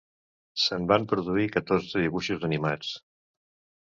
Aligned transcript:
Se'n 0.61 0.85
van 0.91 1.03
produir 1.11 1.45
catorze 1.57 2.03
dibuixos 2.05 2.47
animats. 2.49 2.95